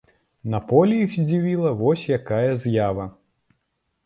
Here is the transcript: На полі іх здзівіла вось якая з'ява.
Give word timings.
На 0.53 0.61
полі 0.71 0.95
іх 1.01 1.13
здзівіла 1.17 1.75
вось 1.83 2.07
якая 2.17 2.51
з'ява. 2.63 3.05